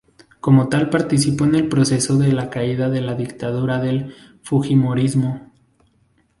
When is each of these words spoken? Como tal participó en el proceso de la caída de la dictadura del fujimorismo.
Como 0.39 0.67
tal 0.67 0.89
participó 0.89 1.45
en 1.45 1.53
el 1.53 1.69
proceso 1.69 2.17
de 2.17 2.31
la 2.33 2.49
caída 2.49 2.89
de 2.89 3.01
la 3.01 3.13
dictadura 3.13 3.77
del 3.77 4.15
fujimorismo. 4.41 5.53